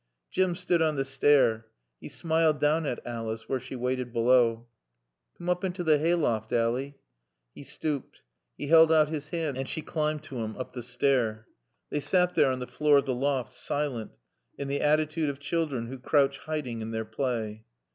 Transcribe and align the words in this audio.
Jim 0.31 0.55
stood 0.55 0.81
on 0.81 0.95
the 0.95 1.05
stair. 1.05 1.67
He 1.99 2.09
smiled 2.09 2.59
down 2.59 2.87
at 2.87 3.05
Alice 3.05 3.47
where 3.47 3.59
she 3.59 3.75
waited 3.75 4.11
below. 4.11 4.65
"Coom 5.37 5.49
oop 5.51 5.63
into 5.63 5.83
t' 5.83 5.91
haay 5.91 6.19
loft, 6.19 6.51
Ally." 6.51 6.93
He 7.53 7.63
stooped. 7.63 8.21
He 8.57 8.65
held 8.65 8.91
out 8.91 9.09
his 9.09 9.29
hand 9.29 9.57
and 9.57 9.69
she 9.69 9.83
climbed 9.83 10.23
to 10.23 10.37
him 10.37 10.57
up 10.57 10.73
the 10.73 10.81
stair. 10.81 11.45
They 11.91 11.99
sat 11.99 12.33
there 12.33 12.49
on 12.51 12.57
the 12.57 12.65
floor 12.65 12.97
of 12.97 13.05
the 13.05 13.13
loft, 13.13 13.53
silent, 13.53 14.09
in 14.57 14.67
the 14.69 14.81
attitude 14.81 15.29
of 15.29 15.37
children 15.39 15.85
who 15.85 15.99
crouch 15.99 16.39
hiding 16.39 16.81
in 16.81 16.89
their 16.89 17.05
play. 17.05 17.63